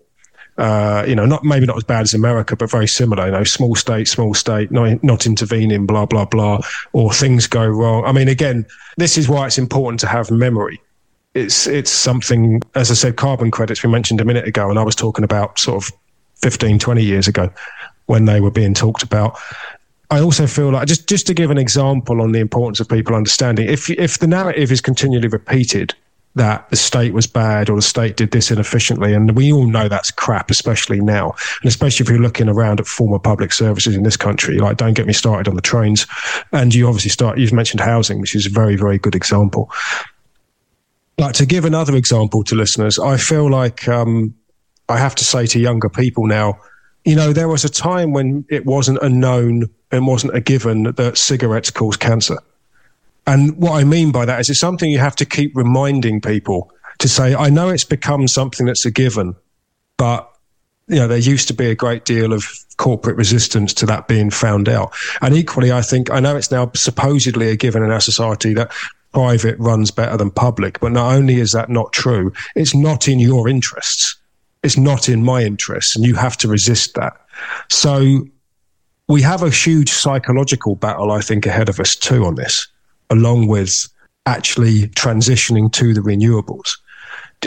[0.59, 3.27] uh, you know, not maybe not as bad as America, but very similar.
[3.27, 6.61] You know, small state, small state, not, not intervening, blah blah blah,
[6.93, 8.05] or things go wrong.
[8.05, 8.67] I mean, again,
[8.97, 10.81] this is why it's important to have memory.
[11.35, 14.83] It's it's something, as I said, carbon credits we mentioned a minute ago, and I
[14.83, 15.93] was talking about sort of
[16.37, 17.51] 15, 20 years ago
[18.07, 19.39] when they were being talked about.
[20.11, 23.15] I also feel like just just to give an example on the importance of people
[23.15, 25.95] understanding, if if the narrative is continually repeated
[26.37, 29.15] that the state was bad or the state did this inefficiently.
[29.15, 31.35] And we all know that's crap, especially now.
[31.63, 34.93] And especially if you're looking around at former public services in this country, like don't
[34.93, 36.07] get me started on the trains.
[36.53, 39.71] And you obviously start, you've mentioned housing, which is a very, very good example.
[41.17, 44.35] But to give another example to listeners, I feel like um,
[44.91, 46.61] I have to say to younger people now,
[47.07, 50.83] you know, there was a time when it wasn't a known and wasn't a given
[50.83, 52.37] that cigarettes cause cancer.
[53.27, 56.71] And what I mean by that is it's something you have to keep reminding people
[56.99, 59.35] to say, I know it's become something that's a given,
[59.97, 60.31] but
[60.89, 64.31] you know, there used to be a great deal of corporate resistance to that being
[64.31, 64.95] found out.
[65.21, 68.73] And equally, I think, I know it's now supposedly a given in our society that
[69.13, 73.19] private runs better than public, but not only is that not true, it's not in
[73.19, 74.17] your interests.
[74.63, 77.15] It's not in my interests, and you have to resist that.
[77.69, 78.25] So
[79.09, 82.67] we have a huge psychological battle, I think, ahead of us too on this
[83.11, 83.89] along with
[84.27, 86.79] actually transitioning to the renewables.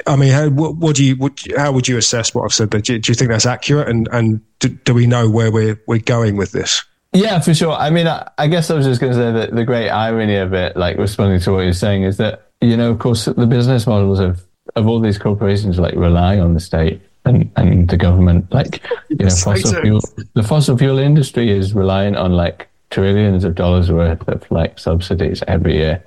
[0.07, 2.69] I mean, how, what, what do you, what, how would you assess what I've said?
[2.69, 3.89] Do, do you think that's accurate?
[3.89, 6.83] And, and do, do, we know where we're, we're going with this?
[7.11, 7.73] Yeah, for sure.
[7.73, 10.35] I mean, I, I guess I was just going to say that the great irony
[10.35, 13.47] of it, like responding to what you're saying, is that, you know, of course, the
[13.47, 14.45] business models of,
[14.75, 18.53] of all these corporations like rely on the state and, and the government.
[18.53, 20.01] Like, you know, fossil fuel,
[20.35, 25.43] the fossil fuel industry is reliant on like trillions of dollars worth of like subsidies
[25.47, 26.03] every year.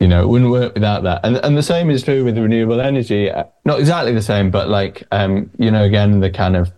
[0.00, 1.20] You know, it wouldn't work without that.
[1.24, 3.30] And and the same is true with renewable energy.
[3.30, 6.72] Uh, not exactly the same, but like um, you know, again, the kind of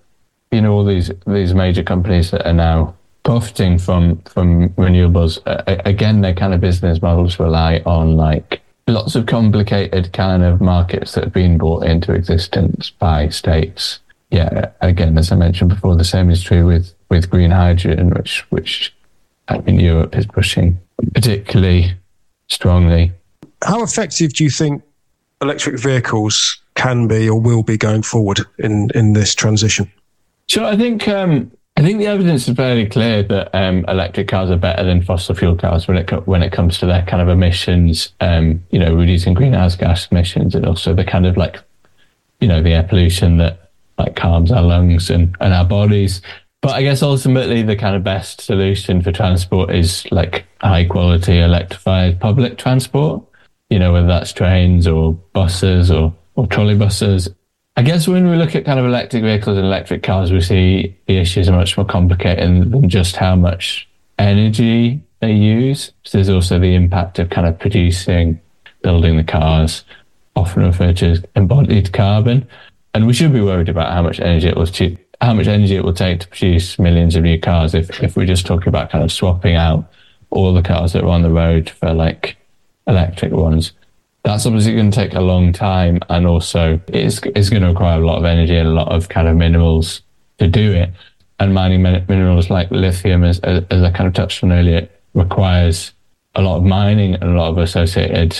[0.50, 5.38] you know all these these major companies that are now profiting from from renewables.
[5.46, 10.60] Uh, again, their kind of business models rely on like lots of complicated kind of
[10.60, 13.98] markets that have been brought into existence by states.
[14.30, 18.40] Yeah, again, as I mentioned before, the same is true with with green hydrogen, which
[18.50, 18.94] which
[19.66, 20.78] in Europe is pushing
[21.14, 21.92] particularly
[22.48, 23.12] strongly.
[23.64, 24.82] How effective do you think
[25.40, 29.90] electric vehicles can be or will be going forward in, in this transition?
[30.46, 34.50] Sure, I think um, I think the evidence is fairly clear that um, electric cars
[34.50, 37.20] are better than fossil fuel cars when it co- when it comes to their kind
[37.20, 41.58] of emissions, um, you know, reducing greenhouse gas emissions, and also the kind of like,
[42.40, 46.22] you know, the air pollution that like harms our lungs and, and our bodies.
[46.66, 51.38] But I guess ultimately the kind of best solution for transport is like high quality
[51.38, 53.22] electrified public transport,
[53.70, 57.28] you know, whether that's trains or buses or, or trolley buses.
[57.76, 60.96] I guess when we look at kind of electric vehicles and electric cars, we see
[61.06, 65.92] the issues are much more complicated than just how much energy they use.
[66.02, 68.40] So there's also the impact of kind of producing,
[68.82, 69.84] building the cars,
[70.34, 72.48] often referred to as embodied carbon.
[72.92, 74.66] And we should be worried about how much energy it will
[75.20, 78.26] how much energy it will take to produce millions of new cars if, if we're
[78.26, 79.90] just talking about kind of swapping out
[80.30, 82.36] all the cars that are on the road for like
[82.86, 83.72] electric ones.
[84.24, 88.02] That's obviously going to take a long time and also it's, it's going to require
[88.02, 90.02] a lot of energy and a lot of kind of minerals
[90.38, 90.90] to do it.
[91.38, 95.92] And mining minerals like lithium, as, as I kind of touched on earlier, requires
[96.34, 98.38] a lot of mining and a lot of associated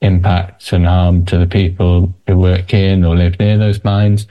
[0.00, 4.26] impacts and harm to the people who work in or live near those mines,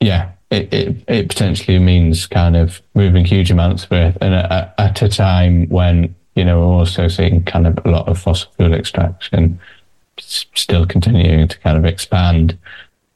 [0.00, 4.74] yeah, it, it, it potentially means kind of moving huge amounts of earth and at,
[4.78, 8.50] at a time when, you know, we're also seeing kind of a lot of fossil
[8.56, 9.58] fuel extraction
[10.18, 12.56] still continuing to kind of expand.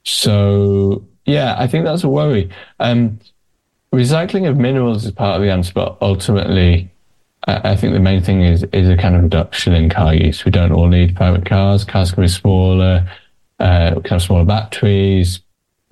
[0.04, 2.50] So, yeah, I think that's a worry.
[2.80, 3.20] Um,
[3.92, 6.90] recycling of minerals is part of the answer, but ultimately,
[7.46, 10.44] I think the main thing is is a kind of reduction in car use.
[10.44, 11.84] We don't all need private cars.
[11.84, 13.08] Cars can be smaller,
[13.58, 15.40] uh, kind of smaller batteries,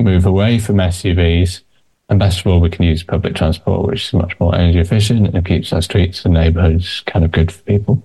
[0.00, 1.60] move away from SUVs.
[2.08, 5.34] And best of all, we can use public transport, which is much more energy efficient
[5.34, 8.02] and keeps our streets and neighborhoods kind of good for people.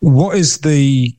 [0.00, 1.14] What is the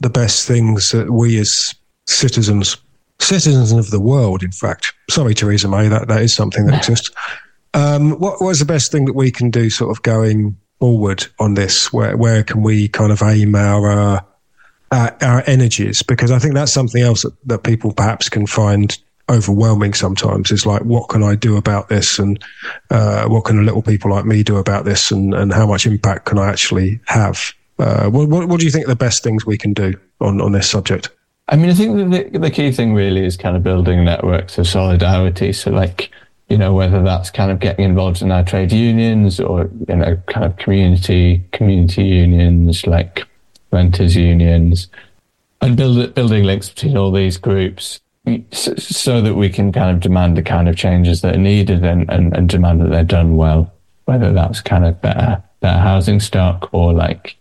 [0.00, 1.74] the best things that we as
[2.06, 2.76] citizens,
[3.18, 7.10] citizens of the world, in fact, sorry, Theresa May, that, that is something that exists.
[7.74, 11.54] Um, what was the best thing that we can do sort of going forward on
[11.54, 11.92] this?
[11.92, 14.20] Where, where can we kind of aim our, uh,
[14.92, 16.02] our, our energies?
[16.02, 18.96] Because I think that's something else that, that people perhaps can find
[19.28, 20.50] overwhelming sometimes.
[20.50, 22.18] Is like what can i do about this?
[22.18, 22.42] And
[22.90, 25.10] uh, what can a little people like me do about this?
[25.10, 27.52] And, and how much impact can i actually have?
[27.78, 30.40] Uh, what, what, what, do you think are the best things we can do on,
[30.40, 31.10] on this subject?
[31.48, 34.66] I mean i think the, the key thing really is kind of building networks of
[34.66, 35.52] solidarity.
[35.52, 36.10] So like
[36.48, 40.16] you know whether that's kind of getting involved in our trade unions or you know
[40.26, 43.26] kind of community community unions like
[43.70, 44.88] renters unions
[45.60, 48.00] and build, building links between all these groups
[48.50, 52.08] so that we can kind of demand the kind of changes that are needed and,
[52.10, 53.72] and, and demand that they're done well,
[54.04, 57.36] whether that's kind of better, better housing stock or like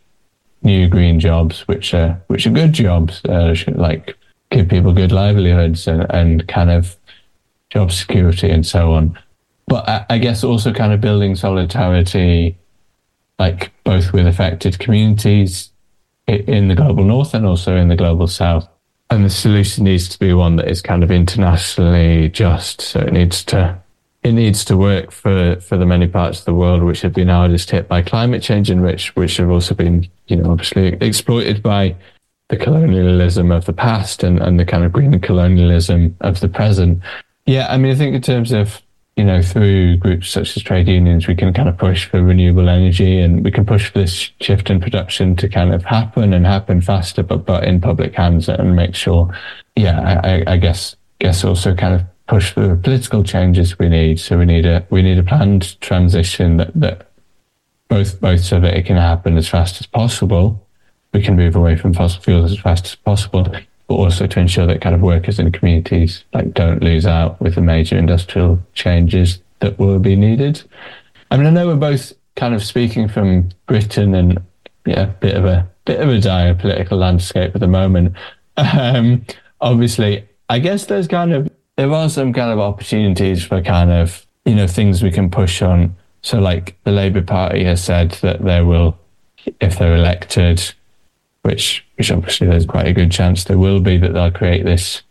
[0.63, 4.17] new green jobs, which are, which are good jobs, uh, like
[4.51, 6.95] give people good livelihoods and, and kind of
[7.69, 9.17] job security and so on.
[9.67, 12.57] But I, I guess also kind of building solidarity,
[13.39, 15.71] like both with affected communities
[16.27, 18.67] in the global north and also in the global south
[19.09, 22.81] and the solution needs to be one that is kind of internationally just.
[22.81, 23.79] So it needs to
[24.23, 27.29] it needs to work for for the many parts of the world which have been
[27.29, 31.63] hardest hit by climate change and which which have also been you know obviously exploited
[31.63, 31.95] by
[32.49, 37.01] the colonialism of the past and, and the kind of green colonialism of the present.
[37.45, 38.81] Yeah, I mean, I think in terms of
[39.17, 42.69] you know, through groups such as trade unions, we can kind of push for renewable
[42.69, 46.45] energy and we can push for this shift in production to kind of happen and
[46.45, 49.35] happen faster, but, but in public hands and make sure,
[49.75, 54.19] yeah, I, I guess, guess also kind of push for the political changes we need.
[54.19, 57.09] So we need a, we need a planned transition that, that
[57.87, 60.63] both, both so that it can happen as fast as possible.
[61.11, 63.51] We can move away from fossil fuels as fast as possible
[63.87, 67.55] but also to ensure that kind of workers and communities like don't lose out with
[67.55, 70.61] the major industrial changes that will be needed.
[71.31, 74.41] I mean, I know we're both kind of speaking from Britain and
[74.85, 78.15] yeah, bit of a bit of a dire political landscape at the moment.
[78.59, 79.23] Um,
[79.61, 84.25] obviously, I guess there's kind of there are some kind of opportunities for kind of
[84.45, 85.95] you know things we can push on.
[86.23, 88.97] So, like the Labour Party has said that they will,
[89.61, 90.73] if they're elected,
[91.47, 95.01] which which obviously there's quite a good chance there will be that they'll create this.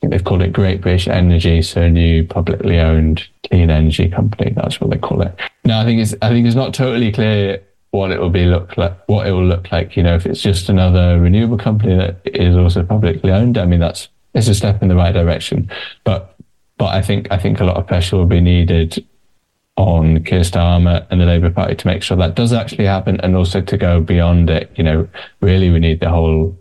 [0.00, 4.52] They've called it Great British Energy, so a new publicly owned clean energy company.
[4.52, 5.34] That's what they call it.
[5.64, 8.76] Now, I think it's I think it's not totally clear what it will be look
[8.76, 8.96] like.
[9.06, 9.96] What it will look like.
[9.96, 13.58] You know, if it's just another renewable company that is also publicly owned.
[13.58, 15.68] I mean, that's it's a step in the right direction.
[16.04, 16.36] But
[16.78, 19.04] but I think I think a lot of pressure will be needed
[19.76, 23.34] on Keir Starmer and the Labour Party to make sure that does actually happen and
[23.34, 24.70] also to go beyond it.
[24.76, 25.08] You know,
[25.40, 26.56] really we need the whole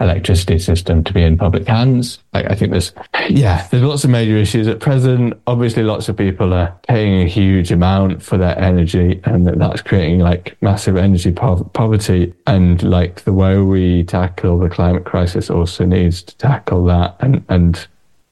[0.00, 2.18] electricity system to be in public hands.
[2.32, 2.92] Like, I think there's,
[3.28, 5.34] yeah, there's lots of major issues at present.
[5.46, 10.20] Obviously, lots of people are paying a huge amount for their energy, and that's creating
[10.20, 12.34] like massive energy po- poverty.
[12.46, 17.16] And like the way we tackle the climate crisis also needs to tackle that.
[17.20, 17.86] And and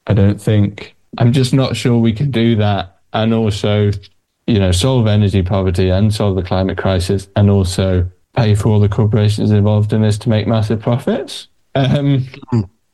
[0.07, 2.99] I don't think I'm just not sure we can do that.
[3.13, 3.91] And also
[4.47, 8.79] you know, solve energy poverty and solve the climate crisis, and also pay for all
[8.79, 11.47] the corporations involved in this to make massive profits.
[11.75, 12.25] Um,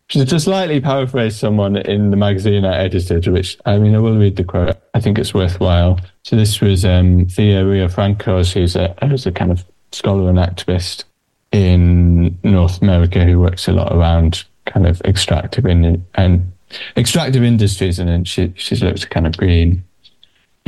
[0.09, 4.37] to slightly paraphrase someone in the magazine I edited, which I mean, I will read
[4.37, 4.75] the quote.
[4.93, 5.99] I think it's worthwhile.
[6.23, 11.03] So this was um, Thea Riofrancos, who's a, who's a kind of scholar and activist
[11.51, 16.51] in North America who works a lot around kind of extractive in, and
[16.97, 19.83] extractive industries, and then she, she's looked at kind of green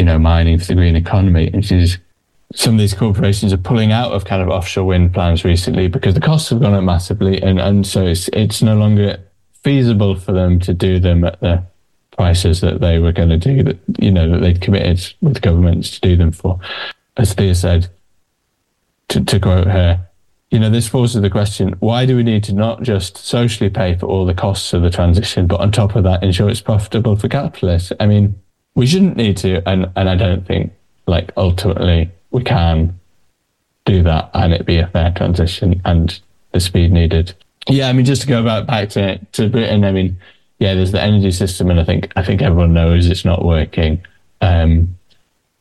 [0.02, 1.52] you know, mining for the green economy.
[1.54, 2.00] And she's,
[2.56, 6.16] some of these corporations are pulling out of kind of offshore wind plans recently because
[6.16, 7.40] the costs have gone up massively.
[7.40, 9.20] And, and so it's, it's no longer
[9.64, 11.64] feasible for them to do them at the
[12.18, 15.92] prices that they were going to do that, you know, that they'd committed with governments
[15.92, 16.60] to do them for.
[17.16, 17.88] As Thea said,
[19.10, 20.08] to, to quote her,
[20.50, 23.96] you know, this poses the question why do we need to not just socially pay
[23.96, 27.16] for all the costs of the transition, but on top of that, ensure it's profitable
[27.16, 27.92] for capitalists?
[28.00, 28.41] I mean,
[28.76, 30.72] we shouldn't need to, and, and I don't think,
[31.08, 33.00] like, ultimately we can
[33.86, 36.20] do that and it be a fair transition and
[36.52, 37.34] the speed needed.
[37.68, 40.18] Yeah, I mean, just to go back, back to, to Britain, I mean,
[40.60, 44.06] yeah, there's the energy system, and I think I think everyone knows it's not working.
[44.42, 44.96] Um,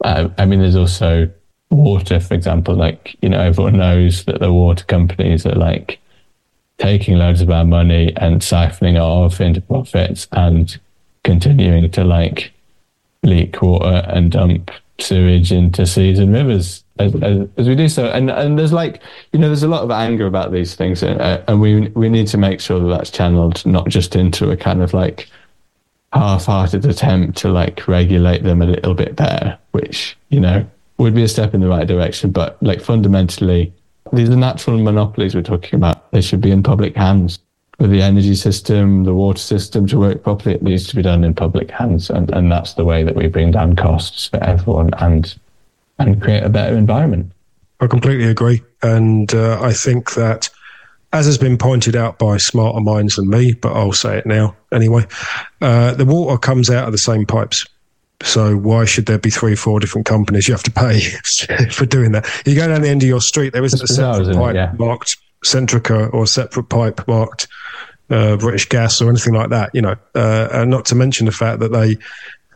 [0.04, 1.30] I, I mean, there's also
[1.70, 5.98] water, for example, like, you know, everyone knows that the water companies are like
[6.76, 10.78] taking loads of our money and siphoning it off into profits and
[11.24, 12.52] continuing to like
[13.22, 18.06] leak water and dump sewage into seas and rivers as, as, as, we do so.
[18.06, 19.02] And and there's like
[19.32, 22.08] you know there's a lot of anger about these things, and, uh, and we we
[22.08, 25.28] need to make sure that that's channeled not just into a kind of like
[26.12, 30.66] half-hearted attempt to like regulate them a little bit better, which you know
[30.98, 32.30] would be a step in the right direction.
[32.30, 33.72] But like fundamentally,
[34.12, 36.10] these are natural monopolies we're talking about.
[36.12, 37.38] They should be in public hands.
[37.80, 41.24] For the energy system, the water system to work properly, it needs to be done
[41.24, 42.10] in public hands.
[42.10, 45.34] And, and that's the way that we bring down costs for everyone and
[45.98, 47.32] and create a better environment.
[47.80, 48.62] I completely agree.
[48.82, 50.50] And uh, I think that,
[51.14, 54.54] as has been pointed out by smarter minds than me, but I'll say it now
[54.72, 55.06] anyway,
[55.62, 57.64] uh, the water comes out of the same pipes.
[58.22, 61.00] So why should there be three, four different companies you have to pay
[61.70, 62.28] for doing that?
[62.44, 64.74] You go down the end of your street, there isn't a separate pipe yeah.
[64.78, 67.48] marked Centrica or separate pipe marked
[68.10, 69.70] uh, British Gas or anything like that.
[69.74, 71.96] You know, uh, and not to mention the fact that they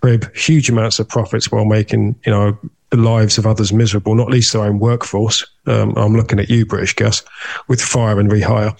[0.00, 2.58] crib huge amounts of profits while making you know
[2.90, 5.44] the lives of others miserable, not least their own workforce.
[5.66, 7.22] Um, I'm looking at you, British Gas,
[7.66, 8.78] with fire and rehire.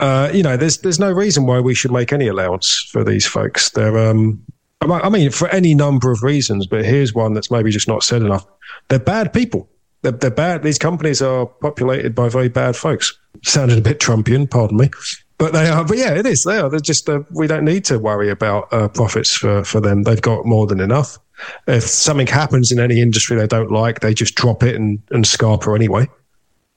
[0.00, 3.26] Uh, you know, there's there's no reason why we should make any allowance for these
[3.26, 3.70] folks.
[3.70, 4.44] They're um,
[4.80, 8.22] I mean, for any number of reasons, but here's one that's maybe just not said
[8.22, 8.46] enough.
[8.88, 9.68] They're bad people.
[10.02, 10.62] They're, they're bad.
[10.62, 13.18] These companies are populated by very bad folks.
[13.42, 14.90] Sounded a bit Trumpian, pardon me.
[15.38, 16.44] But they are, but yeah, it is.
[16.44, 16.70] They are.
[16.70, 20.04] They're just, uh, we don't need to worry about uh, profits for, for them.
[20.04, 21.18] They've got more than enough.
[21.66, 25.24] If something happens in any industry they don't like, they just drop it and, and
[25.24, 26.08] Scarper anyway.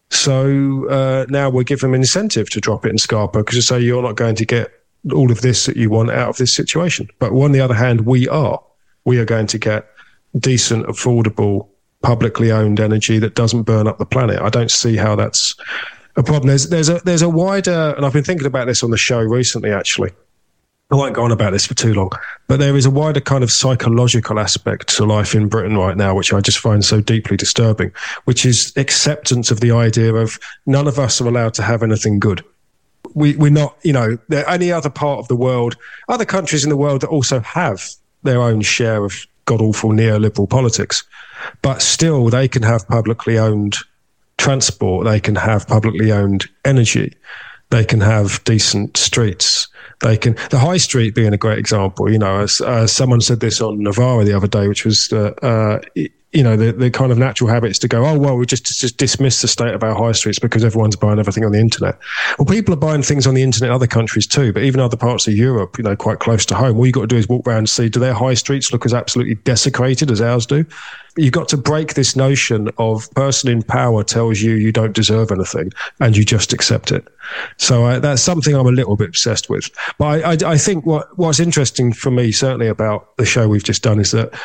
[0.10, 4.02] So uh, now we give them incentive to drop it in Scarper because say you're
[4.02, 4.72] not going to get
[5.14, 7.08] all of this that you want out of this situation.
[7.20, 8.62] But on the other hand, we are.
[9.06, 9.88] We are going to get
[10.38, 11.68] decent, affordable,
[12.02, 14.42] publicly owned energy that doesn't burn up the planet.
[14.42, 15.56] I don't see how that's
[16.18, 16.48] a problem.
[16.48, 19.22] There's there's a there's a wider, and I've been thinking about this on the show
[19.22, 19.72] recently.
[19.72, 20.12] Actually,
[20.92, 22.12] I won't go on about this for too long,
[22.48, 26.16] but there is a wider kind of psychological aspect to life in Britain right now,
[26.16, 27.92] which I just find so deeply disturbing,
[28.26, 32.20] which is acceptance of the idea of none of us are allowed to have anything
[32.20, 32.44] good
[33.14, 35.76] we, we're not, you know, any other part of the world,
[36.08, 37.90] other countries in the world that also have
[38.24, 41.04] their own share of god awful neoliberal politics,
[41.62, 43.76] but still they can have publicly owned
[44.48, 47.14] transport, they can have publicly owned energy,
[47.70, 49.68] they can have decent streets.
[50.00, 52.10] They can the high street being a great example.
[52.10, 55.34] You know, as, as someone said this on Novara the other day, which was uh,
[55.42, 55.80] uh,
[56.38, 58.98] you know, the, the kind of natural habits to go, oh, well, we just, just
[58.98, 61.98] dismiss the state of our high streets because everyone's buying everything on the internet.
[62.38, 64.98] Well, people are buying things on the internet in other countries too, but even other
[64.98, 66.78] parts of Europe, you know, quite close to home.
[66.78, 68.86] All you got to do is walk around and see, do their high streets look
[68.86, 70.64] as absolutely desecrated as ours do?
[71.16, 75.32] You've got to break this notion of person in power tells you you don't deserve
[75.32, 77.08] anything and you just accept it.
[77.58, 79.72] So uh, that's something I'm a little bit obsessed with.
[79.98, 83.64] But I, I, I think what, what's interesting for me, certainly about the show we've
[83.64, 84.40] just done, is that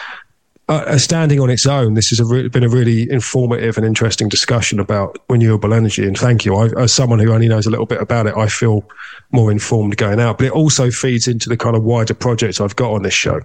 [0.79, 4.79] uh, standing on its own, this has re- been a really informative and interesting discussion
[4.79, 6.07] about renewable energy.
[6.07, 6.55] And thank you.
[6.55, 8.89] I, as someone who only knows a little bit about it, I feel
[9.31, 10.39] more informed going out.
[10.39, 13.41] But it also feeds into the kind of wider project I've got on this show,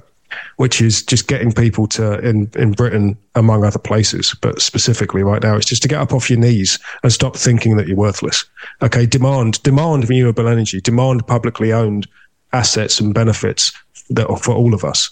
[0.58, 5.42] which is just getting people to in in Britain, among other places, but specifically right
[5.42, 8.46] now, it's just to get up off your knees and stop thinking that you're worthless.
[8.82, 12.08] Okay, demand demand renewable energy, demand publicly owned
[12.54, 13.72] assets and benefits
[14.10, 15.10] that are for all of us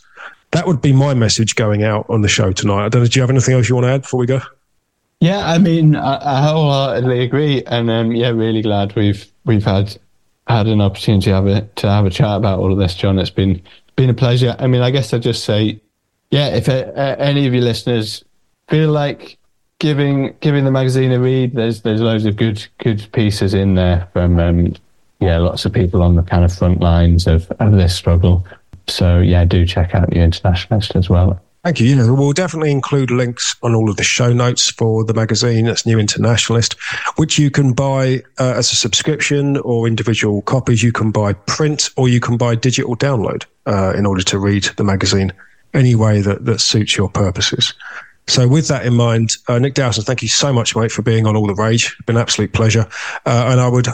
[0.56, 2.86] that would be my message going out on the show tonight.
[2.86, 3.08] I don't know.
[3.08, 4.42] Do you have anything else you want to add before we go?
[5.20, 9.98] Yeah, I mean, I, I wholeheartedly agree, and um, yeah, really glad we've we've had
[10.48, 13.20] had an opportunity to have a to have a chat about all of this, Jon.
[13.20, 13.62] It's been
[13.96, 14.56] been a pleasure.
[14.60, 15.80] I mean, I guess I'd just say,
[16.32, 18.24] yeah, if uh, any of your listeners
[18.70, 19.38] feel like
[19.80, 24.08] giving giving the magazine a read, there's there's loads of good good pieces in there
[24.14, 24.74] from um,
[25.20, 28.46] yeah, lots of people on the kind of front lines of, of this struggle.
[28.88, 31.40] So yeah, do check out the Internationalist as well.
[31.66, 31.96] Thank you.
[31.96, 35.66] Yeah, we'll definitely include links on all of the show notes for the magazine.
[35.66, 36.76] That's New Internationalist,
[37.16, 40.84] which you can buy uh, as a subscription or individual copies.
[40.84, 44.66] You can buy print or you can buy digital download uh, in order to read
[44.78, 45.34] the magazine
[45.74, 47.74] any way that, that suits your purposes.
[48.28, 51.26] So, with that in mind, uh, Nick Dowson, thank you so much, mate, for being
[51.26, 51.96] on All the Rage.
[51.98, 52.88] It's been an absolute pleasure.
[53.26, 53.88] Uh, and I would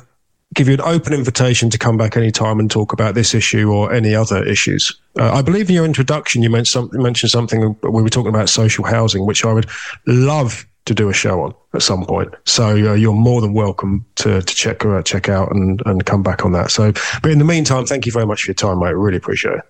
[0.53, 3.93] give you an open invitation to come back anytime and talk about this issue or
[3.93, 4.99] any other issues.
[5.19, 8.83] Uh, I believe in your introduction, you mentioned, mentioned something we were talking about social
[8.83, 9.69] housing, which I would
[10.07, 12.33] love to do a show on at some point.
[12.45, 16.23] So uh, you're more than welcome to, to check uh, check out and, and come
[16.23, 16.71] back on that.
[16.71, 16.91] So,
[17.21, 18.87] but in the meantime, thank you very much for your time, mate.
[18.87, 19.63] I really appreciate it.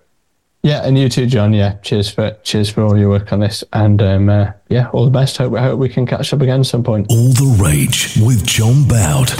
[0.64, 1.52] Yeah, and you too, Jon.
[1.52, 5.04] Yeah, cheers for cheers for all your work on this, and um, uh, yeah, all
[5.04, 5.36] the best.
[5.36, 7.08] Hope, hope we can catch up again at some point.
[7.10, 9.32] All the rage with Jon Boud